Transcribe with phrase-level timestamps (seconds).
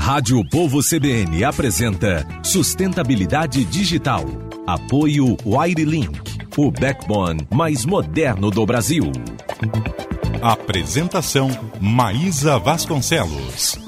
[0.00, 4.24] Rádio Povo CBN apresenta Sustentabilidade Digital.
[4.66, 6.18] Apoio Wirelink,
[6.56, 9.04] o backbone mais moderno do Brasil.
[10.40, 13.78] Apresentação Maísa Vasconcelos.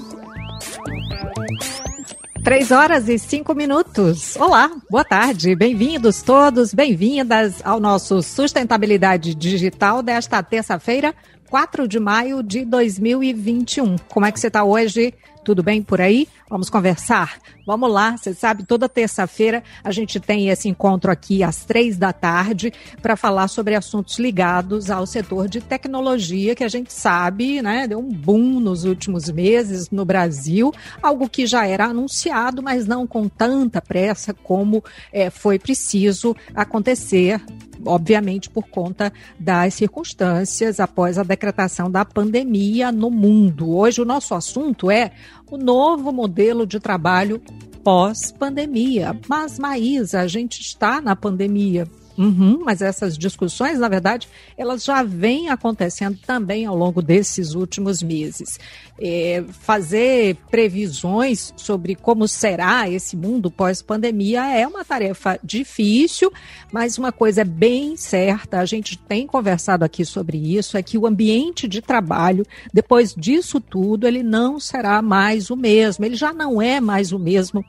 [2.44, 4.36] Três horas e cinco minutos.
[4.36, 11.14] Olá, boa tarde, bem-vindos todos, bem-vindas ao nosso Sustentabilidade Digital desta terça-feira,
[11.48, 13.96] 4 de maio de 2021.
[14.08, 15.14] Como é que você está hoje?
[15.45, 16.29] Tudo bem por aí?
[16.48, 17.38] Vamos conversar?
[17.66, 22.12] Vamos lá, você sabe, toda terça-feira a gente tem esse encontro aqui às três da
[22.12, 27.88] tarde para falar sobre assuntos ligados ao setor de tecnologia, que a gente sabe, né,
[27.88, 33.04] deu um boom nos últimos meses no Brasil, algo que já era anunciado, mas não
[33.04, 37.40] com tanta pressa como é, foi preciso acontecer
[37.84, 43.77] obviamente por conta das circunstâncias após a decretação da pandemia no mundo.
[43.77, 45.12] Hoje o nosso assunto é
[45.50, 47.40] o novo modelo de trabalho
[47.82, 49.18] pós-pandemia.
[49.29, 51.87] Mas, Maísa, a gente está na pandemia.
[52.16, 58.02] Uhum, mas essas discussões, na verdade, elas já vêm acontecendo também ao longo desses últimos
[58.02, 58.59] meses.
[59.01, 66.31] É, fazer previsões sobre como será esse mundo pós-pandemia é uma tarefa difícil,
[66.71, 70.99] mas uma coisa é bem certa, a gente tem conversado aqui sobre isso, é que
[70.99, 76.32] o ambiente de trabalho, depois disso tudo, ele não será mais o mesmo, ele já
[76.32, 77.65] não é mais o mesmo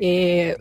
[0.00, 0.56] é,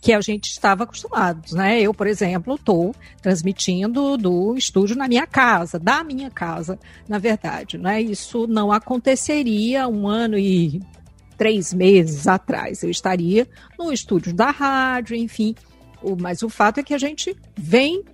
[0.00, 1.80] que a gente estava acostumados, né?
[1.80, 6.78] Eu, por exemplo, estou transmitindo do estúdio na minha casa, da minha casa,
[7.08, 8.00] na verdade, né?
[8.00, 10.80] Isso não aconteceria um ano e
[11.36, 12.82] três meses atrás.
[12.82, 13.46] Eu estaria
[13.78, 15.54] no estúdio da rádio, enfim.
[16.20, 18.04] Mas o fato é que a gente vem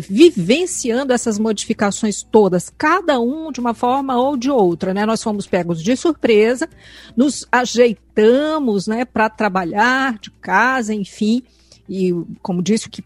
[0.00, 5.06] vivenciando essas modificações todas, cada um de uma forma ou de outra, né?
[5.06, 6.68] Nós fomos pegos de surpresa,
[7.16, 11.42] nos ajeitamos, né, para trabalhar de casa, enfim,
[11.88, 12.12] e
[12.42, 13.04] como disse, que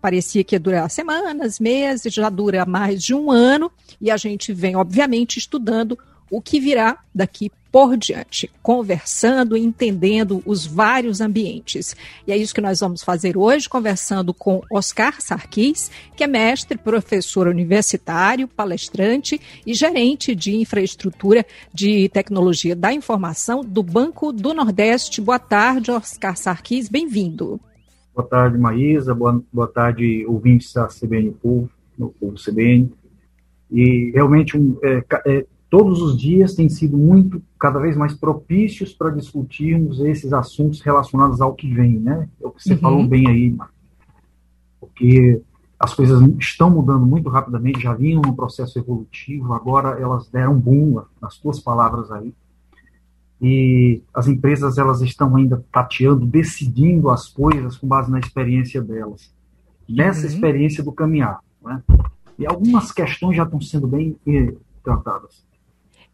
[0.00, 3.70] parecia que ia durar semanas, meses, já dura mais de um ano,
[4.00, 5.98] e a gente vem, obviamente, estudando
[6.30, 11.94] o que virá daqui por diante, conversando, entendendo os vários ambientes.
[12.26, 16.78] E é isso que nós vamos fazer hoje, conversando com Oscar Sarkis, que é mestre,
[16.78, 25.20] professor universitário, palestrante e gerente de infraestrutura de tecnologia da informação do Banco do Nordeste.
[25.20, 27.60] Boa tarde, Oscar Sarkis, bem-vindo.
[28.14, 32.90] Boa tarde, Maísa, boa, boa tarde, ouvintes da CBN Povo, no Povo CBN.
[33.70, 38.92] E realmente um, é, é todos os dias têm sido muito, cada vez mais propícios
[38.92, 42.28] para discutirmos esses assuntos relacionados ao que vem, né?
[42.42, 42.80] É o que você uhum.
[42.80, 43.56] falou bem aí,
[44.80, 45.42] porque
[45.78, 51.02] as coisas estão mudando muito rapidamente, já vinham no processo evolutivo, agora elas deram boom,
[51.20, 52.34] nas tuas palavras aí,
[53.40, 59.32] e as empresas elas estão ainda tateando, decidindo as coisas com base na experiência delas,
[59.88, 60.32] nessa uhum.
[60.32, 61.82] experiência do caminhar, né?
[62.38, 65.47] E algumas questões já estão sendo bem eh, tratadas.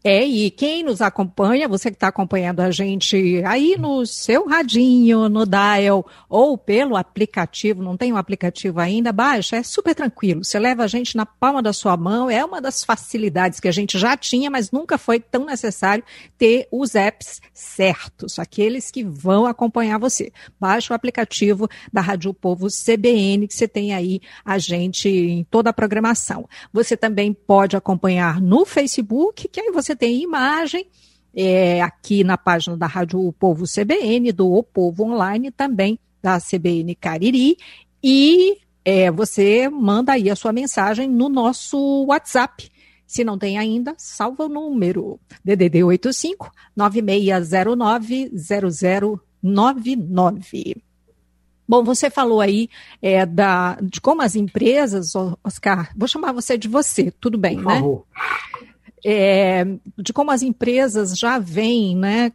[0.07, 5.27] É, e quem nos acompanha, você que está acompanhando a gente aí no seu radinho,
[5.27, 10.45] no dial, ou pelo aplicativo, não tem um aplicativo ainda, baixa, é super tranquilo.
[10.45, 13.71] Você leva a gente na palma da sua mão, é uma das facilidades que a
[13.71, 16.03] gente já tinha, mas nunca foi tão necessário
[16.37, 20.31] ter os apps certos, aqueles que vão acompanhar você.
[20.59, 25.71] Baixa o aplicativo da Rádio Povo CBN, que você tem aí a gente em toda
[25.71, 26.47] a programação.
[26.71, 30.87] Você também pode acompanhar no Facebook, que aí você tem imagem
[31.35, 36.39] é, aqui na página da Rádio o Povo CBN, do O Povo Online, também da
[36.39, 37.57] CBN Cariri,
[38.01, 42.71] e é, você manda aí a sua mensagem no nosso WhatsApp.
[43.05, 48.31] Se não tem ainda, salva o número DDD 85 9609
[49.43, 50.83] 0099.
[51.67, 52.69] Bom, você falou aí
[53.01, 55.13] é, da, de como as empresas,
[55.43, 57.75] Oscar, vou chamar você de você, tudo bem, Por né?
[57.75, 58.05] Favor
[59.07, 59.63] é,
[59.95, 62.31] de como as empresas já vêm, né,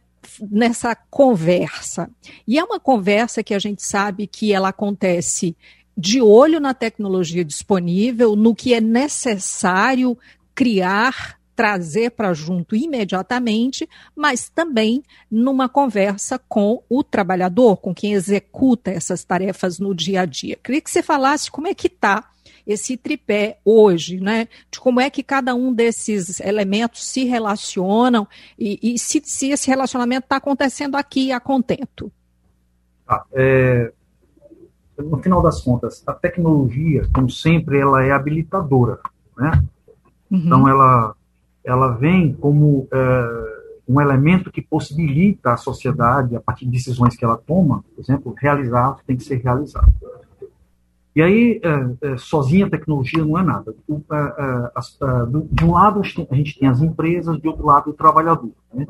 [0.49, 2.09] nessa conversa.
[2.47, 5.53] E é uma conversa que a gente sabe que ela acontece
[5.97, 10.17] de olho na tecnologia disponível, no que é necessário
[10.55, 18.89] criar, trazer para junto imediatamente, mas também numa conversa com o trabalhador, com quem executa
[18.89, 20.57] essas tarefas no dia a dia.
[20.63, 22.27] Queria que você falasse como é que está
[22.65, 24.47] esse tripé hoje, né?
[24.71, 29.69] De como é que cada um desses elementos se relacionam e, e se, se, esse
[29.69, 32.11] relacionamento está acontecendo aqui a contento.
[33.07, 33.93] Ah, é,
[34.97, 38.99] no final das contas, a tecnologia, como sempre, ela é habilitadora,
[39.37, 39.63] né?
[40.31, 40.39] Uhum.
[40.39, 41.15] Então ela
[41.63, 47.25] ela vem como é, um elemento que possibilita a sociedade, a partir de decisões que
[47.25, 49.91] ela toma, por exemplo, realizar o que tem que ser realizado.
[51.13, 53.75] E aí, é, é, sozinha a tecnologia não é nada.
[53.87, 54.71] O, é,
[55.51, 58.51] de um lado, a gente tem as empresas, de outro lado, o trabalhador.
[58.73, 58.87] Né?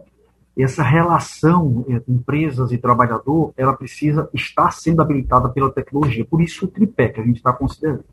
[0.55, 6.23] Essa relação entre empresas e trabalhador, ela precisa estar sendo habilitada pela tecnologia.
[6.23, 8.05] Por isso, o tripé que a gente está considerando.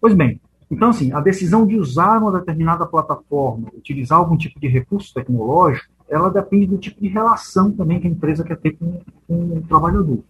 [0.00, 4.68] Pois bem, então, assim, a decisão de usar uma determinada plataforma, utilizar algum tipo de
[4.68, 9.00] recurso tecnológico, ela depende do tipo de relação também que a empresa quer ter com,
[9.26, 10.22] com o trabalhador.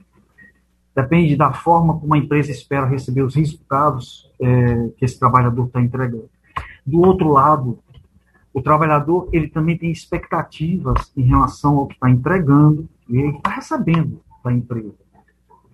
[0.95, 5.81] Depende da forma como a empresa espera receber os resultados é, que esse trabalhador está
[5.81, 6.29] entregando.
[6.87, 7.79] Do outro lado,
[8.53, 13.51] o trabalhador ele também tem expectativas em relação ao que está entregando e ele está
[13.51, 14.95] recebendo da empresa.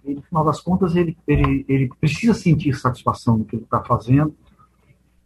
[0.04, 3.82] E, no final das contas, ele, ele, ele precisa sentir satisfação no que ele está
[3.82, 4.34] fazendo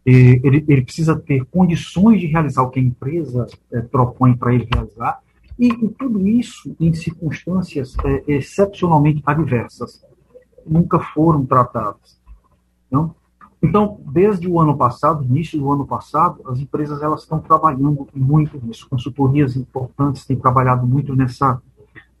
[0.09, 4.67] ele, ele, precisa ter condições de realizar o que a empresa é, propõe para ele
[4.73, 5.19] realizar,
[5.57, 10.05] e, e, tudo isso em circunstâncias é, excepcionalmente adversas,
[10.65, 12.19] nunca foram tratadas.
[12.89, 13.13] Não?
[13.61, 18.57] Então, desde o ano passado, início do ano passado, as empresas elas estão trabalhando muito
[18.65, 18.87] nisso.
[18.89, 21.61] Consultorias importantes têm trabalhado muito nessa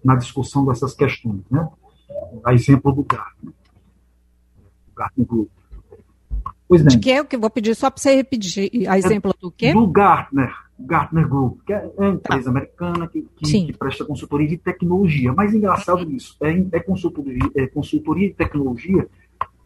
[0.03, 1.67] na discussão dessas questões, né?
[2.43, 3.53] A exemplo do Gartner,
[4.63, 5.49] o Gartner Group.
[6.69, 6.95] Pois bem.
[6.95, 7.35] De que?
[7.35, 8.87] Eu vou pedir só para você repetir.
[8.87, 9.73] A é exemplo é do quê?
[9.73, 10.53] Do Gartner.
[10.79, 12.49] Gartner Group, que é uma empresa tá.
[12.51, 15.33] americana que, que, que, presta consultoria de tecnologia.
[15.33, 19.05] Mas engraçado isso, é, é, consultoria, é consultoria de tecnologia,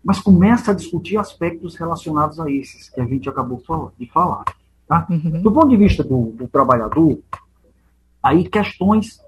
[0.03, 3.61] mas começa a discutir aspectos relacionados a esses que a gente acabou
[3.99, 4.43] de falar.
[4.87, 5.05] Tá?
[5.07, 5.41] Uhum.
[5.41, 7.19] Do ponto de vista do, do trabalhador,
[8.23, 9.19] aí questões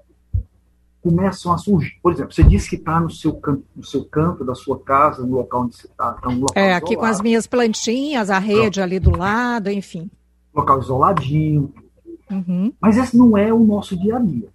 [1.06, 1.98] começam a surgir.
[2.02, 5.24] Por exemplo, você disse que está no seu canto, no seu canto da sua casa,
[5.24, 6.12] no local onde você está.
[6.14, 7.00] Tá local é, aqui isolado.
[7.00, 8.82] com as minhas plantinhas, a rede Pronto.
[8.82, 10.10] ali do lado, enfim.
[10.52, 11.72] Local isoladinho.
[12.28, 12.72] Uhum.
[12.80, 14.48] Mas esse não é o nosso dia a dia.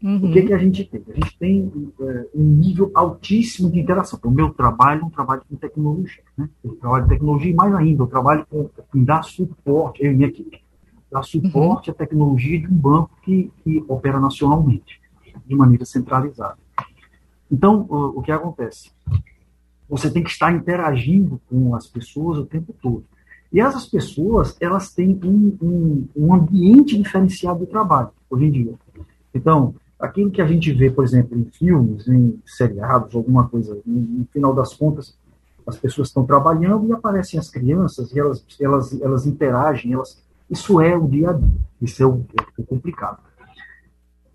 [0.00, 0.28] Uhum.
[0.28, 1.02] O que, que a gente tem?
[1.08, 4.20] A gente tem é, um nível altíssimo de interação.
[4.22, 6.22] O meu trabalho é um trabalho com tecnologia.
[6.38, 6.48] Né?
[6.62, 10.14] Eu trabalho com tecnologia e mais ainda, eu trabalho com, com dar suporte, eu e
[10.14, 10.62] minha equipe,
[11.10, 11.94] dar suporte uhum.
[11.94, 15.04] à tecnologia de um banco que, que opera nacionalmente
[15.46, 16.58] de maneira centralizada.
[17.50, 18.90] Então, o, o que acontece?
[19.88, 23.04] Você tem que estar interagindo com as pessoas o tempo todo.
[23.52, 28.74] E essas pessoas, elas têm um, um, um, ambiente diferenciado de trabalho, hoje em dia.
[29.32, 34.26] Então, aquilo que a gente vê, por exemplo, em filmes, em seriados, alguma coisa, no
[34.32, 35.16] final das contas,
[35.66, 40.80] as pessoas estão trabalhando e aparecem as crianças e elas, elas, elas interagem, elas, isso
[40.80, 43.18] é o dia a dia, isso é o, é o complicado.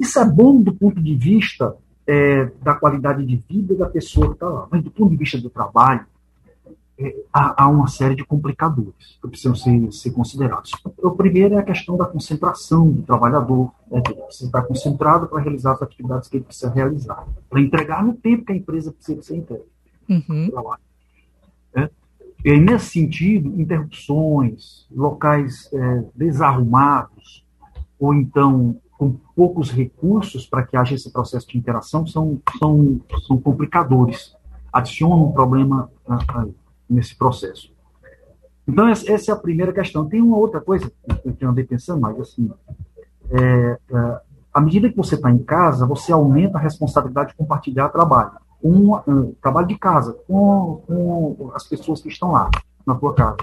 [0.01, 1.77] Isso é bom do ponto de vista
[2.07, 5.38] é, da qualidade de vida da pessoa que está lá, mas do ponto de vista
[5.38, 6.07] do trabalho,
[6.98, 10.71] é, há, há, uma série de complicadores que precisam ser, ser, considerados.
[10.98, 15.27] O primeiro é a questão da concentração do trabalhador, né, que ele precisa estar concentrado
[15.27, 18.92] para realizar as atividades que ele precisa realizar, para entregar no tempo que a empresa
[18.92, 19.69] precisa ser entregue.
[20.09, 20.50] Uhum.
[21.75, 21.89] É.
[22.44, 27.45] E aí, nesse sentido, interrupções, locais é, desarrumados,
[28.00, 33.36] ou então com poucos recursos para que haja esse processo de interação são, são, são
[33.36, 34.38] complicadores,
[34.71, 36.56] adicionam um problema uh, uh,
[36.88, 37.74] nesse processo.
[38.68, 40.07] Então, essa é a primeira questão.
[40.07, 40.92] Tem uma outra coisa
[41.36, 42.51] que eu andei pensando, mas assim,
[43.31, 44.21] é, é,
[44.53, 48.34] à medida que você está em casa, você aumenta a responsabilidade de compartilhar trabalho.
[48.63, 52.51] Um, um, trabalho de casa, com, com as pessoas que estão lá,
[52.86, 53.38] na tua casa.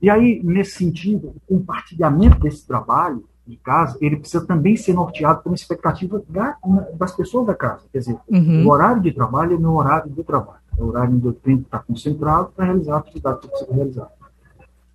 [0.00, 5.42] E aí, nesse sentido, o compartilhamento desse trabalho de casa, ele precisa também ser norteado
[5.42, 6.56] por uma expectativa da,
[6.98, 7.84] das pessoas da casa.
[7.92, 8.66] Quer dizer, uhum.
[8.66, 10.60] o horário de trabalho é o meu horário de trabalho.
[10.76, 13.50] É o horário onde eu tenho que estar concentrado para realizar a atividade que eu
[13.50, 14.08] preciso realizar.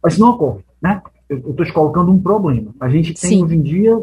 [0.03, 1.01] Mas isso não ocorre, né?
[1.29, 2.74] Eu estou te colocando um problema.
[2.79, 3.43] A gente tem, Sim.
[3.46, 3.98] hoje em dia,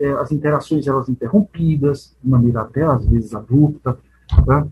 [0.00, 3.96] é, as interações elas interrompidas, de maneira até, às vezes, abrupta,
[4.44, 4.66] né?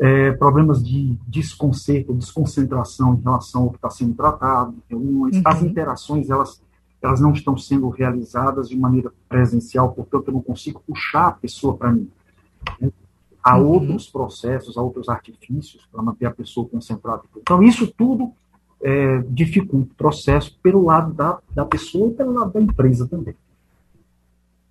[0.00, 5.42] é, problemas de desconcerto, desconcentração em relação ao que está sendo tratado, reuniões, uhum.
[5.44, 6.62] as interações, elas
[7.02, 11.76] elas não estão sendo realizadas de maneira presencial, portanto, eu não consigo puxar a pessoa
[11.76, 12.10] para mim.
[13.42, 13.68] Há uhum.
[13.68, 17.22] outros processos, há outros artifícios para manter a pessoa concentrada.
[17.38, 18.32] Então, isso tudo
[18.82, 23.34] é, dificulta o processo pelo lado da, da pessoa e pelo lado da empresa também.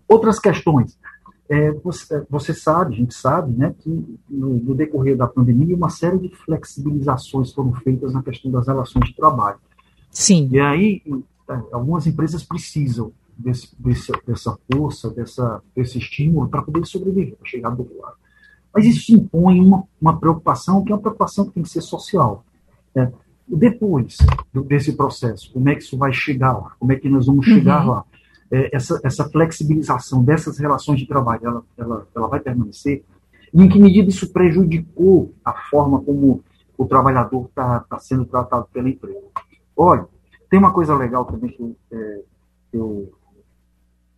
[0.07, 0.98] Outras questões.
[1.48, 3.89] É, você, você, sabe, a gente sabe, né, que
[4.29, 9.05] no, no, decorrer da pandemia, uma série de flexibilizações foram feitas na questão das relações
[9.05, 9.57] de trabalho.
[10.12, 10.48] Sim.
[10.51, 11.12] E aí, é,
[11.72, 17.70] algumas empresas precisam desse, desse, dessa força, dessa, desse estímulo para poder sobreviver, para chegar
[17.70, 18.15] do outro lado.
[18.74, 22.46] Mas isso impõe uma, uma preocupação, que é uma preocupação que tem que ser social.
[22.94, 23.12] Né?
[23.48, 24.18] Depois
[24.53, 26.75] do, desse processo, como é que isso vai chegar lá?
[26.79, 27.91] Como é que nós vamos chegar uhum.
[27.91, 28.06] lá?
[28.51, 33.03] é, essa, essa flexibilização dessas relações de trabalho, ela, ela, ela vai permanecer?
[33.53, 36.44] E em que medida isso prejudicou a forma como
[36.77, 39.27] o trabalhador está tá sendo tratado pela empresa?
[39.75, 40.08] Olha,
[40.50, 42.22] tem uma coisa legal também que é,
[42.74, 43.13] eu,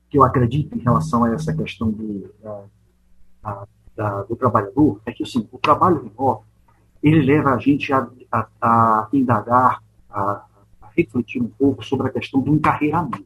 [0.09, 5.23] que eu acredito em relação a essa questão do, da, da, do trabalhador, é que
[5.23, 6.45] assim, o trabalho remoto,
[7.03, 10.45] ele leva a gente a, a, a indagar, a,
[10.81, 13.25] a refletir um pouco sobre a questão do encarreiramento.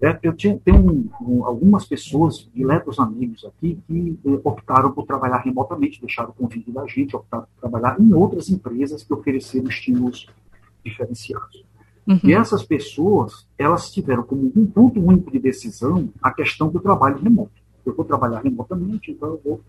[0.00, 5.06] É, eu tinha, tenho um, um, algumas pessoas, diletos amigos aqui, que eh, optaram por
[5.06, 9.68] trabalhar remotamente, deixaram o convite da gente, optaram por trabalhar em outras empresas que ofereceram
[9.68, 10.28] estímulos
[10.84, 11.64] diferenciados.
[12.06, 12.20] Uhum.
[12.22, 17.18] E essas pessoas, elas tiveram como um ponto único de decisão a questão do trabalho
[17.18, 17.52] remoto.
[17.84, 19.60] Eu vou trabalhar remotamente, então eu vou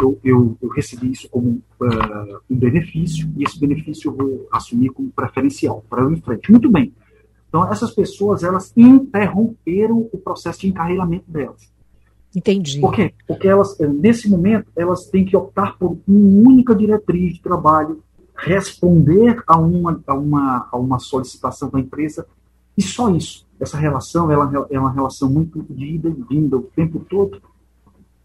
[0.00, 4.88] eu, eu, eu, recebi isso como uh, um benefício e esse benefício eu vou assumir
[4.88, 6.50] como preferencial para eu em frente.
[6.50, 6.92] Muito bem.
[7.48, 11.72] Então, essas pessoas, elas interromperam o processo de encarreiramento delas.
[12.34, 12.80] Entendi.
[12.80, 13.14] Por quê?
[13.28, 18.02] Porque elas, nesse momento, elas têm que optar por uma única diretriz de trabalho,
[18.36, 22.26] responder a uma, a uma, a uma solicitação da empresa,
[22.76, 23.46] e só isso.
[23.60, 27.40] Essa relação ela é uma relação muito de ida e vinda o tempo todo,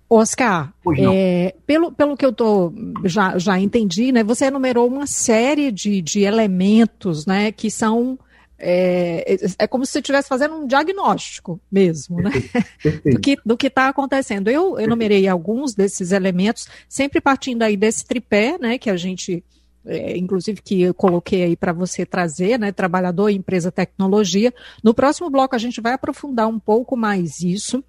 [0.10, 2.74] Oscar, é, pelo, pelo que eu tô,
[3.06, 8.18] já, já entendi, né, você enumerou uma série de, de elementos né, que são
[8.58, 12.32] é, é como se você estivesse fazendo um diagnóstico mesmo, né?
[13.06, 14.50] do que do que está acontecendo.
[14.50, 19.44] Eu enumerei alguns desses elementos, sempre partindo aí desse tripé, né, que a gente,
[19.86, 24.54] é, inclusive que eu coloquei aí para você trazer, né, trabalhador, empresa, tecnologia.
[24.84, 27.84] No próximo bloco a gente vai aprofundar um pouco mais isso.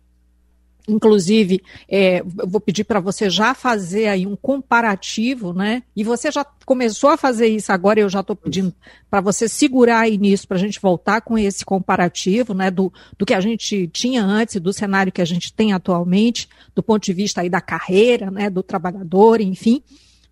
[0.88, 5.82] Inclusive, é, vou pedir para você já fazer aí um comparativo, né?
[5.94, 8.74] E você já começou a fazer isso agora, eu já estou pedindo
[9.08, 12.70] para você segurar aí nisso, para a gente voltar com esse comparativo, né?
[12.70, 16.82] Do, do que a gente tinha antes, do cenário que a gente tem atualmente, do
[16.82, 18.50] ponto de vista aí da carreira, né?
[18.50, 19.82] Do trabalhador, enfim.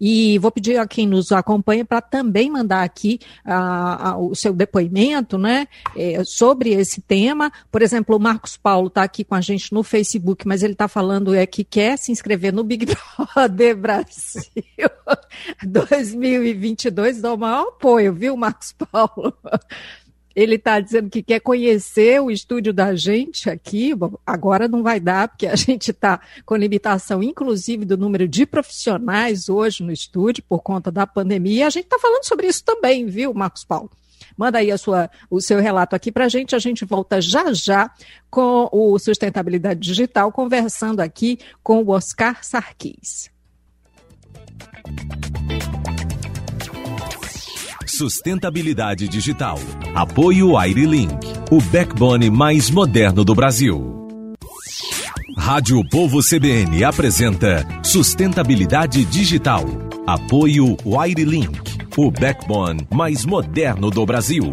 [0.01, 4.53] E vou pedir a quem nos acompanha para também mandar aqui uh, uh, o seu
[4.53, 7.53] depoimento né, é, sobre esse tema.
[7.71, 10.89] Por exemplo, o Marcos Paulo está aqui com a gente no Facebook, mas ele está
[10.89, 12.87] falando é, que quer se inscrever no Big
[13.35, 14.91] Brother Brasil
[15.67, 17.21] 2022.
[17.21, 19.35] Dá o maior apoio, viu, Marcos Paulo?
[20.39, 23.91] Ele está dizendo que quer conhecer o estúdio da gente aqui.
[24.25, 29.49] Agora não vai dar, porque a gente está com limitação, inclusive, do número de profissionais
[29.49, 31.67] hoje no estúdio, por conta da pandemia.
[31.67, 33.91] A gente está falando sobre isso também, viu, Marcos Paulo?
[34.37, 36.55] Manda aí a sua, o seu relato aqui para a gente.
[36.55, 37.91] A gente volta já já
[38.31, 43.29] com o Sustentabilidade Digital, conversando aqui com o Oscar Sarkis.
[47.99, 49.59] Sustentabilidade digital.
[49.93, 51.19] Apoio Airlink,
[51.51, 54.09] o backbone mais moderno do Brasil.
[55.37, 59.65] Rádio Povo CBN apresenta Sustentabilidade digital.
[60.07, 61.59] Apoio Wirelink,
[61.97, 64.45] o backbone mais moderno do Brasil.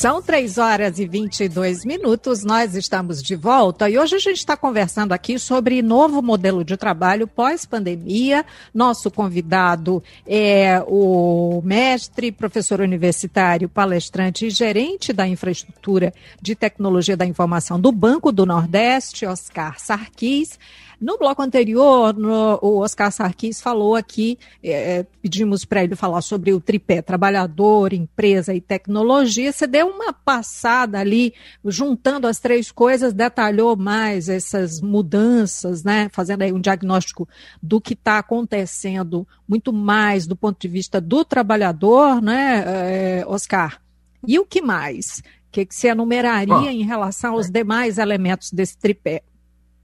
[0.00, 4.56] São 3 horas e 22 minutos, nós estamos de volta e hoje a gente está
[4.56, 8.46] conversando aqui sobre novo modelo de trabalho pós-pandemia.
[8.72, 17.26] Nosso convidado é o mestre, professor universitário, palestrante e gerente da infraestrutura de tecnologia da
[17.26, 20.58] informação do Banco do Nordeste, Oscar Sarkis.
[21.00, 26.20] No bloco anterior, no, o Oscar Sarkis falou aqui, é, é pedimos para ele falar
[26.20, 29.50] sobre o tripé trabalhador, empresa e tecnologia.
[29.50, 31.32] Você deu uma passada ali,
[31.64, 36.10] juntando as três coisas, detalhou mais essas mudanças, né?
[36.12, 37.26] Fazendo aí um diagnóstico
[37.62, 43.80] do que está acontecendo, muito mais do ponto de vista do trabalhador, né, é, Oscar?
[44.26, 45.22] E o que mais?
[45.48, 49.22] O que, que você enumeraria em relação aos demais elementos desse tripé?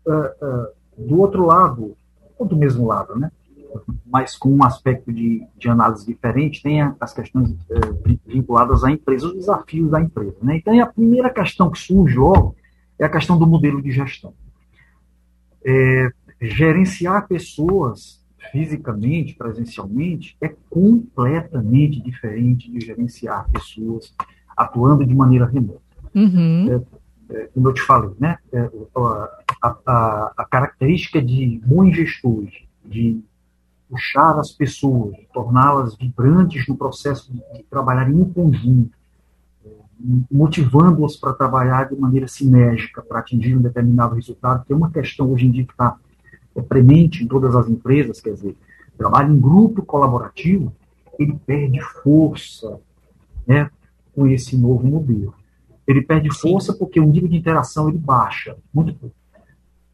[0.07, 1.97] Uh, uh, do outro lado,
[2.39, 3.31] ou do mesmo lado, né?
[4.07, 9.27] mas com um aspecto de, de análise diferente, tem as questões é, vinculadas à empresa,
[9.27, 10.37] os desafios da empresa.
[10.43, 10.57] Né?
[10.57, 12.57] Então, a primeira questão que surge logo
[12.99, 14.33] é a questão do modelo de gestão.
[15.65, 16.11] É,
[16.41, 24.15] gerenciar pessoas fisicamente, presencialmente, é completamente diferente de gerenciar pessoas
[24.57, 25.81] atuando de maneira remota.
[26.15, 26.83] Uhum.
[27.31, 28.39] É, é, como eu te falei, né?
[29.67, 32.53] A, a, a, característica de bons gestores,
[32.85, 33.21] de
[33.89, 38.91] puxar as pessoas, de torná-las vibrantes no processo de, de trabalhar em conjunto,
[39.65, 39.71] é,
[40.31, 45.33] motivando-as para trabalhar de maneira sinérgica para atingir um determinado resultado, que é uma questão
[45.33, 45.97] hoje em dia que está
[46.55, 48.57] é, premente em todas as empresas, quer dizer,
[48.97, 50.73] trabalho em grupo colaborativo,
[51.19, 52.79] ele perde força,
[53.47, 53.71] né?
[54.15, 55.35] com esse novo modelo.
[55.87, 59.15] Ele perde força porque o nível de interação ele baixa muito pouco.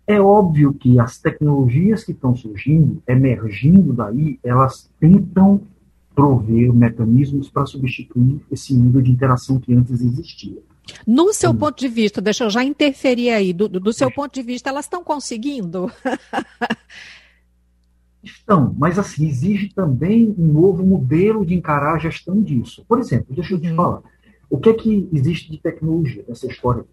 [0.06, 5.62] É óbvio que as tecnologias que estão surgindo, emergindo daí, elas tentam
[6.14, 10.58] prover mecanismos para substituir esse nível de interação que antes existia.
[11.06, 11.56] No seu hum.
[11.56, 14.84] ponto de vista, deixa eu já interferir aí, do, do seu ponto de vista, elas
[14.84, 15.90] estão conseguindo?
[18.22, 22.84] estão, mas assim, exige também um novo modelo de encarar a gestão disso.
[22.86, 24.02] Por exemplo, deixa eu te falar,
[24.48, 26.84] o que é que existe de tecnologia nessa história?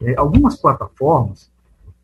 [0.00, 1.50] É, algumas plataformas,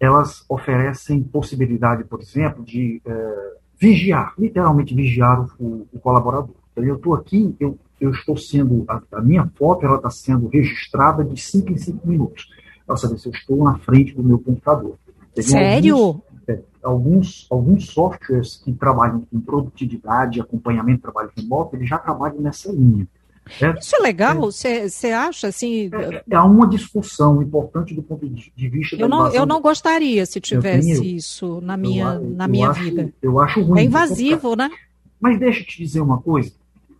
[0.00, 6.54] elas oferecem possibilidade, por exemplo, de é, vigiar, literalmente vigiar o, o colaborador.
[6.72, 10.48] Então, eu estou aqui, eu, eu estou sendo, a, a minha foto ela está sendo
[10.48, 12.48] registrada de 5 em 5 minutos,
[12.86, 14.96] para saber se eu estou na frente do meu computador.
[15.40, 15.96] Sério?
[15.96, 22.40] Alguns, é, alguns, alguns softwares que trabalham com produtividade, acompanhamento, trabalho remoto, eles já trabalham
[22.40, 23.06] nessa linha.
[23.60, 24.40] É, Isso é legal?
[24.40, 25.90] Você é, acha assim?
[25.92, 30.40] É, é, uma discussão importante do ponto de vista eu não Eu não gostaria se
[30.40, 33.12] tivesse tenho, isso na minha, eu, na minha acho, vida.
[33.22, 33.80] Eu acho ruim.
[33.80, 34.70] É invasivo, né?
[35.20, 36.52] Mas deixa eu te dizer uma coisa.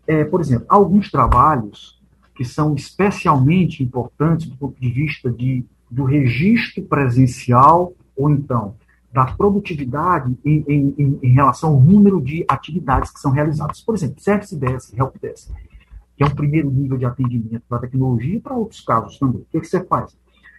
[0.06, 1.98] É, por exemplo, alguns trabalhos
[2.34, 8.74] que são especialmente importantes do ponto de vista de, do registro presencial ou então
[9.12, 13.80] da produtividade em, em, em, relação ao número de atividades que são realizadas.
[13.80, 15.50] Por exemplo, Service Desk, Help Desk
[16.18, 19.42] que é um primeiro nível de atendimento para a tecnologia e para outros casos também.
[19.42, 20.18] O que, que você faz?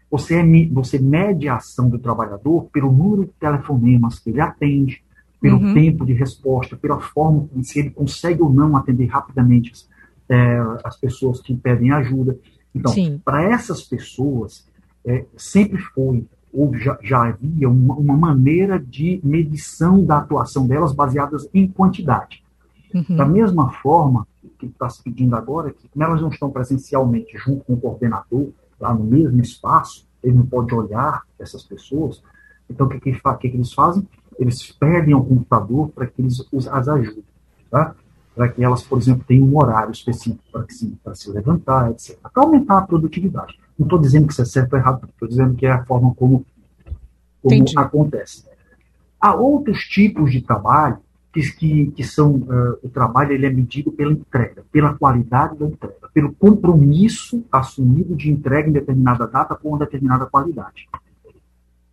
[0.10, 5.04] Você, é, você mede a ação do trabalhador pelo número de telefonemas que ele atende,
[5.42, 5.74] pelo uhum.
[5.74, 9.74] tempo de resposta, pela forma como se ele consegue ou não atender rapidamente
[10.30, 12.40] é, as pessoas que pedem ajuda.
[12.74, 14.66] Então, para essas pessoas,
[15.06, 20.94] é, sempre foi, ou já, já havia, uma, uma, maneira de medição da atuação delas
[20.94, 22.44] baseadas em quantidade.
[22.94, 23.18] Uhum.
[23.18, 24.26] Da mesma forma,
[24.58, 28.50] que está se pedindo agora, que como elas não estão presencialmente junto com o coordenador,
[28.80, 32.22] lá no mesmo espaço, ele não pode olhar essas pessoas,
[32.70, 34.08] então o que, que, que, que eles fazem?
[34.38, 37.24] Eles perdem o computador para que eles as ajudem,
[37.70, 37.96] tá?
[38.40, 42.18] para que elas, por exemplo, tenham um horário específico para, se, se levantar, etc.
[42.22, 43.60] Para aumentar a produtividade.
[43.78, 46.16] Não estou dizendo que isso é certo ou errado, estou dizendo que é a forma
[46.16, 46.46] como,
[47.42, 48.46] como acontece.
[49.20, 51.00] Há outros tipos de trabalho
[51.32, 56.10] que, que, são uh, o trabalho ele é medido pela entrega, pela qualidade da entrega,
[56.14, 60.90] pelo compromisso assumido de entrega em determinada data com uma determinada qualidade.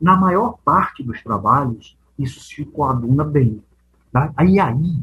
[0.01, 3.62] Na maior parte dos trabalhos, isso se coaduna bem.
[4.11, 4.33] Tá?
[4.37, 4.96] Aí, aí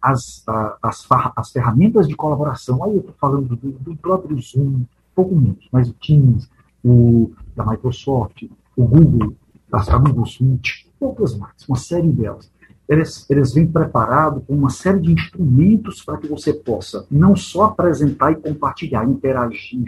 [0.00, 0.44] as,
[0.80, 5.68] as, as ferramentas de colaboração, aí eu estou falando do, do, próprio Zoom, pouco menos,
[5.72, 6.48] mas o Teams,
[6.84, 8.44] o da Microsoft,
[8.76, 9.34] o Google,
[9.72, 12.48] a Google Suite, outras mais, uma série delas
[12.88, 17.64] eles, eles vêm preparados com uma série de instrumentos para que você possa não só
[17.64, 19.84] apresentar e compartilhar, interagir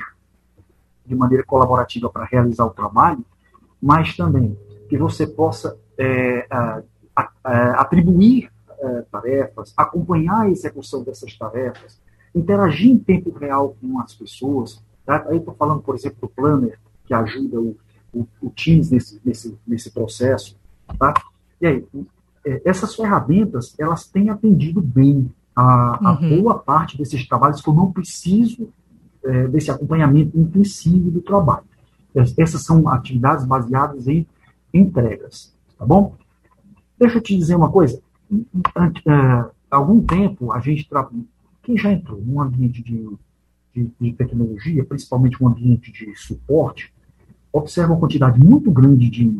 [1.07, 3.25] de maneira colaborativa para realizar o trabalho,
[3.81, 4.59] mas também
[4.89, 6.83] que você possa é, a,
[7.15, 12.01] a, a, atribuir é, tarefas, acompanhar a execução dessas tarefas,
[12.35, 14.83] interagir em tempo real com as pessoas.
[15.07, 15.25] Tá?
[15.29, 17.77] Aí estou falando, por exemplo, do Planner, que ajuda o,
[18.13, 20.57] o, o Teams nesse, nesse, nesse processo.
[20.99, 21.15] Tá?
[21.61, 22.18] E aí, é,
[22.65, 26.43] essas ferramentas elas têm atendido bem a, a uhum.
[26.43, 28.69] boa parte desses trabalhos que eu não preciso
[29.25, 31.65] é, desse acompanhamento intensivo do trabalho.
[32.37, 34.27] Essas são atividades baseadas em
[34.73, 36.15] entregas, tá bom?
[36.99, 38.01] Deixa eu te dizer uma coisa.
[38.75, 40.89] Há é, algum tempo a gente
[41.63, 43.09] quem já entrou num ambiente de,
[43.75, 46.93] de, de tecnologia, principalmente um ambiente de suporte,
[47.53, 49.39] observa uma quantidade muito grande de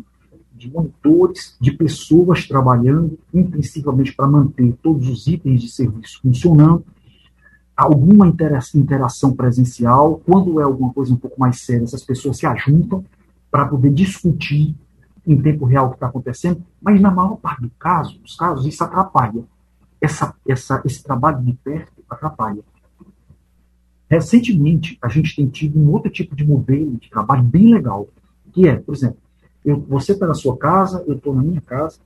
[0.59, 6.83] de monitores, de pessoas trabalhando intensivamente para manter todos os itens de serviço funcionando,
[7.75, 13.05] alguma interação presencial, quando é alguma coisa um pouco mais séria, essas pessoas se ajuntam
[13.49, 14.75] para poder discutir
[15.25, 18.65] em tempo real o que está acontecendo, mas na maior parte do caso, dos casos,
[18.65, 19.43] isso atrapalha.
[20.01, 22.61] Essa, essa, esse trabalho de perto atrapalha.
[24.09, 28.07] Recentemente, a gente tem tido um outro tipo de modelo de trabalho bem legal,
[28.51, 29.19] que é, por exemplo,
[29.63, 31.99] eu, você está na sua casa, eu estou na minha casa.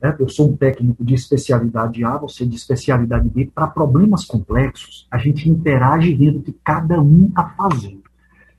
[0.00, 0.14] Né?
[0.18, 3.50] Eu sou um técnico de especialidade A, você de especialidade B.
[3.54, 8.04] Para problemas complexos, a gente interage vendo o que cada um está fazendo.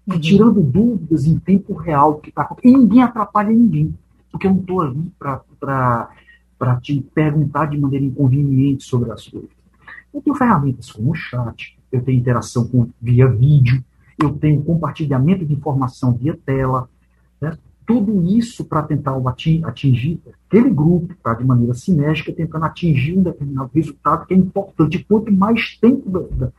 [0.08, 0.20] Uhum.
[0.20, 2.76] tirando dúvidas em tempo real do que está acontecendo.
[2.76, 3.98] E ninguém atrapalha ninguém.
[4.32, 9.50] Porque eu não estou ali para te perguntar de maneira inconveniente sobre as coisas.
[10.14, 13.84] Eu tenho ferramentas como o chat, eu tenho interação com, via vídeo,
[14.22, 16.88] eu tenho compartilhamento de informação via tela?
[17.86, 19.16] Tudo isso para tentar
[19.66, 25.04] atingir aquele grupo, tá, de maneira sinérgica, tentando atingir um determinado resultado que é importante.
[25.08, 26.52] Quanto mais tempo da, da,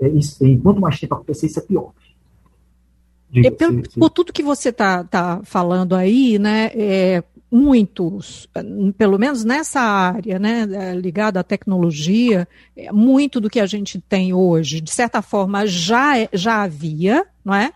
[0.00, 1.92] é, isso, enquanto mais tempo acontecer, isso é pior.
[3.30, 3.82] Diga, pelo.
[3.82, 8.48] Por tudo que você está tá falando aí, né, é, muitos,
[8.98, 14.00] pelo menos nessa área, né, é, ligada à tecnologia, é, muito do que a gente
[14.00, 17.72] tem hoje, de certa forma, já, é, já havia, não é?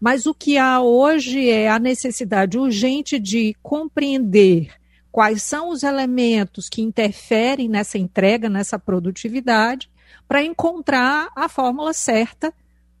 [0.00, 4.70] Mas o que há hoje é a necessidade urgente de compreender
[5.10, 9.90] quais são os elementos que interferem nessa entrega, nessa produtividade,
[10.26, 12.52] para encontrar a fórmula certa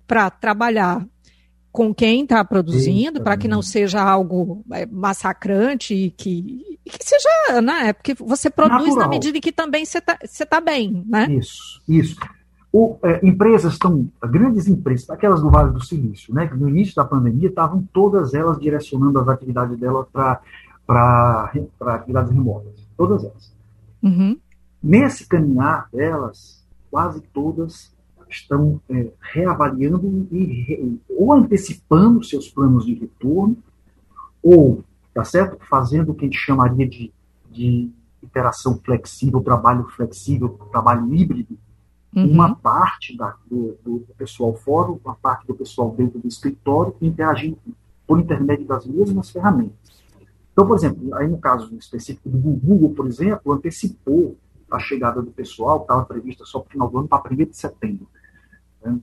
[0.06, 1.06] para trabalhar
[1.70, 7.60] com quem está produzindo, para que não seja algo é, massacrante e que, que seja,
[7.60, 7.92] né?
[7.92, 9.04] Porque você produz Natural.
[9.04, 10.16] na medida em que também você está
[10.48, 11.28] tá bem, né?
[11.30, 12.16] Isso, isso.
[12.78, 16.46] O, é, empresas estão, grandes empresas, aquelas do Vale do Silício, né?
[16.46, 22.86] Que no início da pandemia estavam todas elas direcionando as atividades delas para atividades remotas,
[22.96, 23.52] todas elas.
[24.00, 24.38] Uhum.
[24.80, 27.92] Nesse caminhar delas, quase todas
[28.30, 33.56] estão é, reavaliando e re, ou antecipando seus planos de retorno,
[34.40, 35.58] ou, tá certo?
[35.68, 37.12] Fazendo o que a gente chamaria de,
[37.50, 37.90] de
[38.22, 41.58] interação flexível, trabalho flexível, trabalho híbrido.
[42.14, 42.32] Uhum.
[42.32, 47.58] Uma parte da, do, do, pessoal fora, uma parte do pessoal dentro do escritório, interagindo
[48.06, 49.76] por intermédio das mesmas ferramentas.
[50.52, 54.36] Então, por exemplo, aí no caso específico do Google, por exemplo, antecipou
[54.70, 57.56] a chegada do pessoal, estava prevista só para o final do ano, para 1 de
[57.56, 58.08] setembro.
[58.82, 58.98] Né?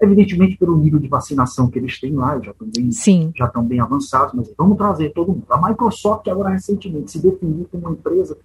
[0.00, 2.90] Evidentemente, pelo nível de vacinação que eles têm lá, já estão bem,
[3.34, 5.46] já estão bem avançados, mas vamos trazer todo mundo.
[5.48, 8.36] A Microsoft, agora recentemente, se definiu como uma empresa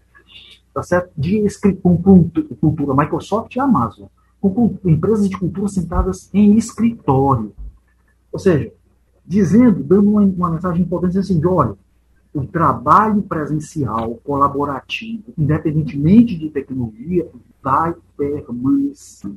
[0.73, 1.11] tá certo?
[1.17, 1.43] de
[1.81, 4.07] com cultura, Microsoft e Amazon,
[4.39, 7.53] com, empresas de cultura sentadas em escritório.
[8.31, 8.71] Ou seja,
[9.25, 11.75] dizendo, dando uma, uma mensagem importante assim, de olha,
[12.33, 17.27] o trabalho presencial, colaborativo, independentemente de tecnologia,
[17.61, 19.31] vai permanecer.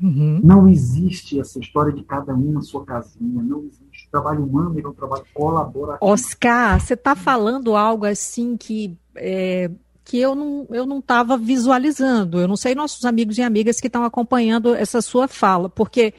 [0.00, 0.40] Uhum.
[0.44, 4.06] Não existe essa história de cada um na sua casinha, não existe.
[4.08, 6.10] O trabalho humano é um trabalho colaborativo.
[6.10, 9.70] Oscar, você está falando algo assim que, é,
[10.06, 12.40] que eu não eu não estava visualizando.
[12.40, 16.14] Eu não sei nossos amigos e amigas que estão acompanhando essa sua fala, porque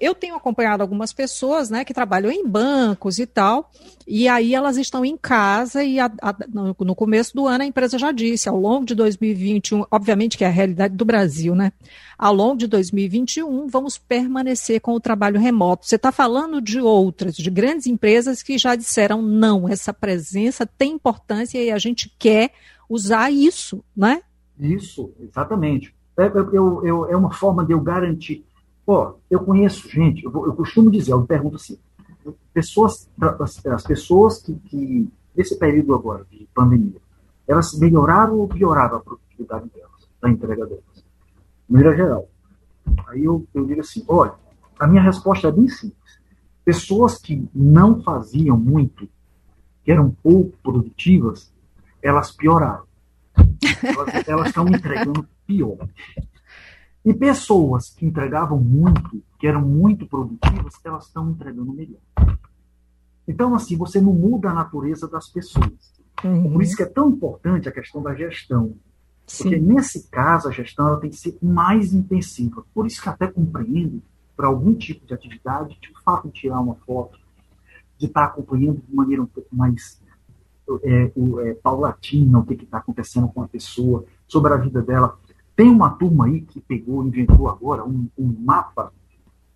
[0.00, 3.70] eu tenho acompanhado algumas pessoas né, que trabalham em bancos e tal,
[4.06, 7.98] e aí elas estão em casa e a, a, no começo do ano a empresa
[7.98, 11.72] já disse, ao longo de 2021, obviamente que é a realidade do Brasil, né?
[12.16, 15.86] Ao longo de 2021, vamos permanecer com o trabalho remoto.
[15.86, 20.92] Você está falando de outras, de grandes empresas que já disseram não, essa presença tem
[20.92, 22.52] importância e a gente quer
[22.88, 24.22] usar isso, né?
[24.58, 25.94] Isso, exatamente.
[26.16, 28.44] É, eu, eu, é uma forma de eu garantir
[28.88, 31.78] Pô, eu conheço gente, eu, eu costumo dizer, eu pergunto assim,
[32.54, 33.06] pessoas,
[33.38, 36.98] as, as pessoas que, que, nesse período agora de pandemia,
[37.46, 40.82] elas melhoraram ou pioraram a produtividade delas, a entrega delas?
[40.94, 41.04] De
[41.68, 42.30] maneira geral.
[43.08, 44.32] Aí eu, eu digo assim, olha,
[44.78, 46.18] a minha resposta é bem simples.
[46.64, 49.06] Pessoas que não faziam muito,
[49.84, 51.52] que eram pouco produtivas,
[52.02, 52.84] elas pioraram.
[54.26, 55.88] Elas, estão entregando pior.
[57.04, 62.00] E pessoas que entregavam muito, que eram muito produtivas, elas estão entregando melhor.
[63.26, 65.92] Então, assim, você não muda a natureza das pessoas.
[66.24, 66.52] Uhum.
[66.52, 68.74] Por isso que é tão importante a questão da gestão.
[69.26, 69.44] Sim.
[69.44, 72.64] Porque nesse caso, a gestão ela tem que ser mais intensiva.
[72.74, 74.02] Por isso que até compreendo,
[74.36, 77.18] para algum tipo de atividade, o fato de tirar uma foto,
[77.98, 80.00] de estar acompanhando de maneira um pouco mais
[80.82, 81.12] é,
[81.48, 85.18] é, paulatina o que está acontecendo com a pessoa, sobre a vida dela.
[85.56, 88.92] Tem uma turma aí que pegou, inventou agora um, um mapa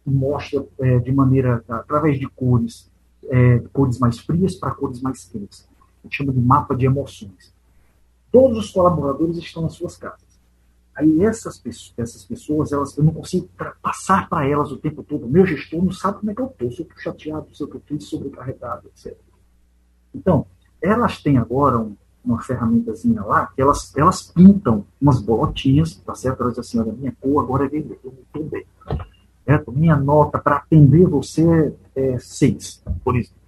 [0.03, 2.91] que mostra é, de maneira, através de cores,
[3.29, 5.69] é, cores mais frias para cores mais quentes.
[5.79, 7.55] A gente chama de mapa de emoções.
[8.33, 10.33] Todos os colaboradores estão nas suas casas.
[10.95, 13.49] Aí essas pessoas, essas pessoas elas, eu não consigo
[13.81, 15.29] passar para elas o tempo todo.
[15.29, 17.69] Meu gestor não sabe como é que eu estou, se eu estou chateado, se eu
[17.69, 19.17] estou sobrecarregado, etc.
[20.15, 20.47] Então,
[20.83, 26.43] elas têm agora um, uma ferramentazinha lá, que elas, elas pintam umas bolotinhas, tá certo?
[26.43, 28.65] Elas dizem assim, olha, minha cor agora é vermelha, eu estou bem.
[29.45, 29.73] Certo?
[29.73, 33.43] Minha nota para atender você é 6, por exemplo.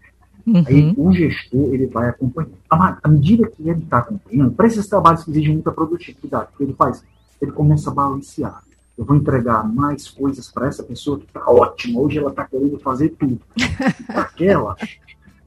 [0.47, 0.65] Uhum.
[0.67, 2.55] Aí o gestor ele vai acompanhando.
[2.69, 6.65] À medida que ele está acompanhando, para esses trabalhos que exigem muita produtividade, o que
[6.65, 7.03] ele faz?
[7.41, 8.63] Ele começa a balancear.
[8.97, 12.79] Eu vou entregar mais coisas para essa pessoa que está ótima, hoje ela está querendo
[12.79, 13.41] fazer tudo.
[14.09, 14.77] aquela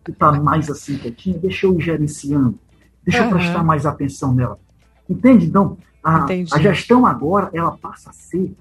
[0.07, 2.57] que está mais assim quietinha, deixa eu ir gerenciando
[3.07, 3.29] Deixa uhum.
[3.29, 4.59] eu prestar mais atenção nela.
[5.09, 5.45] Entende?
[5.45, 8.53] Então, a, a gestão agora, ela passa a ser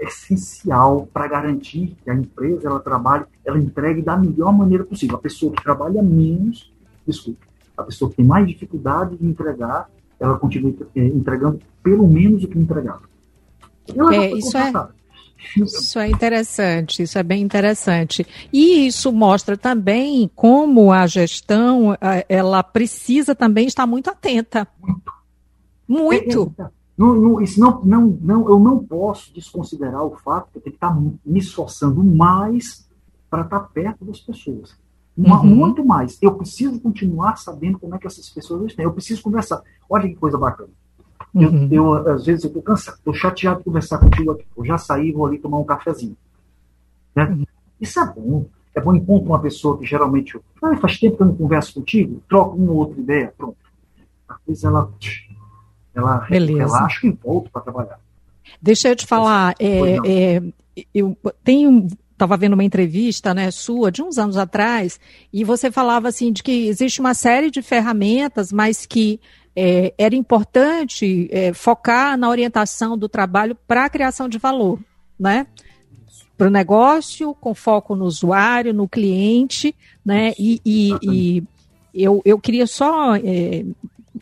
[0.00, 5.16] essencial para garantir que a empresa ela trabalhe, ela entregue da melhor maneira possível.
[5.16, 6.74] A pessoa que trabalha menos,
[7.06, 7.46] desculpe,
[7.76, 12.48] a pessoa que tem mais dificuldade de entregar, ela continua eh, entregando pelo menos o
[12.48, 13.02] que entregava.
[13.94, 14.72] Ela é, isso é,
[15.56, 18.26] Isso é interessante, isso é bem interessante.
[18.52, 21.96] E isso mostra também como a gestão,
[22.28, 24.66] ela precisa também estar muito atenta.
[24.80, 25.12] Muito.
[25.88, 26.54] Muito.
[26.58, 30.58] É, é, não, não, isso não, não, não, eu não posso desconsiderar o fato de
[30.58, 32.88] eu ter que estar me esforçando mais
[33.28, 34.76] para estar perto das pessoas.
[35.16, 35.46] Uma, uhum.
[35.46, 36.18] Muito mais.
[36.20, 38.84] Eu preciso continuar sabendo como é que essas pessoas estão.
[38.84, 39.62] Eu preciso conversar.
[39.88, 40.70] Olha que coisa bacana.
[41.36, 41.68] Uhum.
[41.70, 44.46] Eu, eu, às vezes, eu estou cansado, estou chateado de conversar contigo aqui.
[44.56, 46.16] Eu já saí vou ali tomar um cafezinho.
[47.14, 47.26] Né?
[47.26, 47.44] Uhum.
[47.80, 48.46] Isso é bom.
[48.74, 50.38] É bom encontro uma pessoa que geralmente.
[50.62, 53.56] Ah, faz tempo que eu não converso contigo, troco uma ou outra ideia, pronto.
[54.28, 54.90] Às vezes ela,
[55.94, 58.00] ela relaxa e volta para trabalhar.
[58.60, 60.42] Deixa eu te falar, é, é,
[60.94, 64.98] eu tenho estava vendo uma entrevista né, sua de uns anos atrás,
[65.30, 69.20] e você falava assim de que existe uma série de ferramentas, mas que
[69.56, 74.78] é, era importante é, focar na orientação do trabalho para a criação de valor,
[75.18, 75.46] né?
[76.36, 80.34] Para o negócio, com foco no usuário, no cliente, né?
[80.38, 81.44] E, e, e
[81.94, 83.64] eu, eu queria só é,